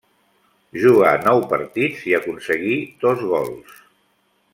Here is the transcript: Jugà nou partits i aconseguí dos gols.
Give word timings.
Jugà 0.83 1.11
nou 1.27 1.41
partits 1.51 2.07
i 2.13 2.15
aconseguí 2.21 2.79
dos 3.05 3.21
gols. 3.35 3.77